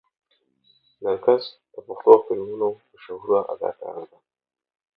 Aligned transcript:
نرګس 1.03 1.43
د 1.73 1.75
پښتو 1.85 2.13
فلمونو 2.25 2.67
مشهوره 2.91 3.39
اداکاره 3.53 4.03
ده. 4.09 4.17